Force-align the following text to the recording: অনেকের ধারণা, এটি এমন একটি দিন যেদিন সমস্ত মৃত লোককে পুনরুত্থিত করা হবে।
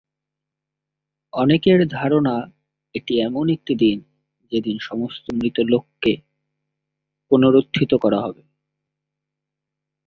অনেকের 1.33 1.79
ধারণা, 1.87 2.35
এটি 2.95 3.13
এমন 3.21 3.45
একটি 3.49 3.73
দিন 3.75 3.97
যেদিন 4.51 4.77
সমস্ত 4.79 5.25
মৃত 5.33 5.57
লোককে 5.63 6.13
পুনরুত্থিত 7.31 7.91
করা 7.93 8.19
হবে। 8.21 8.43